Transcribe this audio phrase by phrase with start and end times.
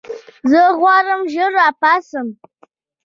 [0.49, 2.27] زه غواړم ژر راپاڅم.